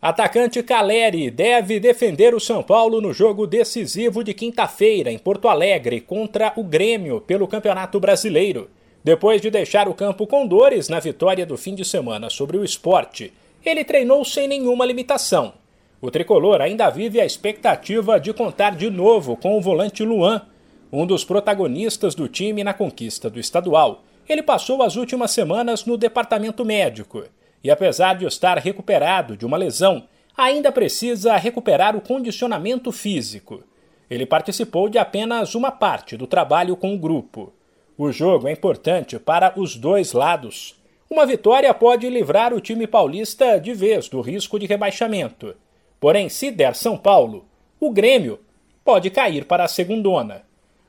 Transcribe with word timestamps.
Atacante 0.00 0.62
Caleri 0.62 1.28
deve 1.28 1.80
defender 1.80 2.32
o 2.32 2.38
São 2.38 2.62
Paulo 2.62 3.00
no 3.00 3.12
jogo 3.12 3.48
decisivo 3.48 4.22
de 4.22 4.32
quinta-feira 4.32 5.10
em 5.10 5.18
Porto 5.18 5.48
Alegre 5.48 6.00
contra 6.00 6.52
o 6.54 6.62
Grêmio 6.62 7.20
pelo 7.20 7.48
Campeonato 7.48 7.98
Brasileiro. 7.98 8.70
Depois 9.02 9.42
de 9.42 9.50
deixar 9.50 9.88
o 9.88 9.94
campo 9.94 10.24
com 10.24 10.46
dores 10.46 10.88
na 10.88 11.00
vitória 11.00 11.44
do 11.44 11.58
fim 11.58 11.74
de 11.74 11.84
semana 11.84 12.30
sobre 12.30 12.56
o 12.56 12.62
esporte, 12.62 13.32
ele 13.66 13.82
treinou 13.82 14.24
sem 14.24 14.46
nenhuma 14.46 14.86
limitação. 14.86 15.54
O 16.00 16.12
tricolor 16.12 16.60
ainda 16.60 16.88
vive 16.90 17.20
a 17.20 17.26
expectativa 17.26 18.20
de 18.20 18.32
contar 18.32 18.76
de 18.76 18.88
novo 18.88 19.36
com 19.36 19.58
o 19.58 19.60
volante 19.60 20.04
Luan, 20.04 20.42
um 20.92 21.04
dos 21.04 21.24
protagonistas 21.24 22.14
do 22.14 22.28
time 22.28 22.62
na 22.62 22.72
conquista 22.72 23.28
do 23.28 23.40
estadual. 23.40 24.04
Ele 24.28 24.44
passou 24.44 24.80
as 24.80 24.94
últimas 24.94 25.32
semanas 25.32 25.84
no 25.84 25.96
departamento 25.96 26.64
médico 26.64 27.24
e, 27.62 27.70
apesar 27.70 28.14
de 28.14 28.26
estar 28.26 28.58
recuperado 28.58 29.36
de 29.36 29.44
uma 29.44 29.56
lesão, 29.56 30.06
ainda 30.36 30.70
precisa 30.70 31.36
recuperar 31.36 31.96
o 31.96 32.00
condicionamento 32.00 32.92
físico. 32.92 33.64
Ele 34.08 34.24
participou 34.24 34.88
de 34.88 34.98
apenas 34.98 35.54
uma 35.54 35.70
parte 35.70 36.16
do 36.16 36.26
trabalho 36.26 36.76
com 36.76 36.94
o 36.94 36.98
grupo. 36.98 37.52
O 37.96 38.12
jogo 38.12 38.46
é 38.48 38.52
importante 38.52 39.18
para 39.18 39.52
os 39.56 39.76
dois 39.76 40.12
lados. 40.12 40.80
Uma 41.10 41.26
vitória 41.26 41.72
pode 41.74 42.08
livrar 42.08 42.54
o 42.54 42.60
time 42.60 42.86
paulista 42.86 43.58
de 43.58 43.74
vez 43.74 44.08
do 44.08 44.20
risco 44.20 44.58
de 44.58 44.66
rebaixamento. 44.66 45.54
Porém, 45.98 46.28
se 46.28 46.50
der 46.50 46.76
São 46.76 46.96
Paulo, 46.96 47.46
o 47.80 47.90
Grêmio 47.90 48.38
pode 48.84 49.10
cair 49.10 49.44
para 49.44 49.64
a 49.64 49.68
segundona. 49.68 50.42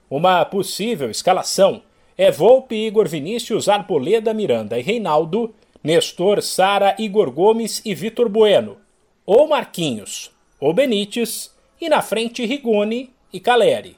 Uma 0.10 0.46
possível 0.46 1.10
escalação 1.10 1.82
é 2.18 2.32
Volpe, 2.32 2.76
Igor 2.76 3.08
Vinícius, 3.08 3.68
Arboleda, 3.68 4.34
Miranda 4.34 4.77
e 4.77 4.82
Reinaldo 4.82 5.54
Nestor, 5.84 6.42
Sara, 6.42 6.96
Igor 7.00 7.32
Gomes 7.32 7.82
e 7.86 7.96
Vitor 7.96 8.28
Bueno, 8.28 8.78
ou 9.26 9.48
Marquinhos, 9.48 10.30
ou 10.60 10.74
Benítez, 10.74 11.55
e 11.80 11.88
na 11.88 12.02
frente 12.02 12.46
Rigoni 12.46 13.13
e 13.32 13.40
Caleri. 13.40 13.98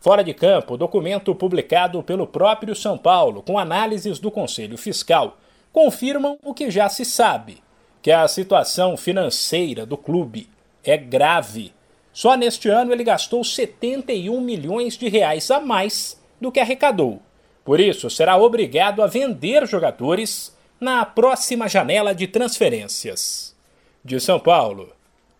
Fora 0.00 0.24
de 0.24 0.34
campo, 0.34 0.76
documento 0.76 1.32
publicado 1.34 2.02
pelo 2.02 2.26
próprio 2.26 2.74
São 2.74 2.98
Paulo, 2.98 3.42
com 3.42 3.58
análises 3.58 4.18
do 4.18 4.30
Conselho 4.30 4.76
Fiscal, 4.76 5.38
confirmam 5.72 6.38
o 6.42 6.52
que 6.52 6.70
já 6.70 6.88
se 6.88 7.04
sabe, 7.04 7.58
que 8.02 8.10
a 8.10 8.26
situação 8.26 8.96
financeira 8.96 9.86
do 9.86 9.96
clube 9.96 10.48
é 10.82 10.96
grave. 10.96 11.72
Só 12.12 12.36
neste 12.36 12.68
ano 12.68 12.92
ele 12.92 13.04
gastou 13.04 13.44
71 13.44 14.40
milhões 14.40 14.96
de 14.96 15.08
reais 15.08 15.48
a 15.50 15.60
mais 15.60 16.20
do 16.40 16.50
que 16.50 16.58
arrecadou. 16.58 17.20
Por 17.64 17.78
isso, 17.78 18.10
será 18.10 18.36
obrigado 18.36 19.02
a 19.02 19.06
vender 19.06 19.66
jogadores 19.66 20.56
na 20.80 21.04
próxima 21.04 21.68
janela 21.68 22.14
de 22.14 22.26
transferências. 22.26 23.54
De 24.02 24.18
São 24.18 24.40
Paulo, 24.40 24.90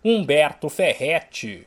Humberto 0.04 0.68
Ferretti. 0.68 1.66